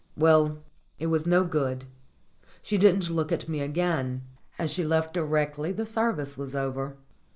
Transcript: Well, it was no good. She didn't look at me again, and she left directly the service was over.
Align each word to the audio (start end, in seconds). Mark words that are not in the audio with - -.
Well, 0.17 0.63
it 0.97 1.05
was 1.13 1.27
no 1.27 1.43
good. 1.43 1.85
She 2.63 2.79
didn't 2.79 3.11
look 3.11 3.31
at 3.31 3.47
me 3.47 3.61
again, 3.61 4.23
and 4.57 4.67
she 4.67 4.83
left 4.83 5.13
directly 5.13 5.71
the 5.71 5.85
service 5.85 6.39
was 6.39 6.55
over. 6.55 6.97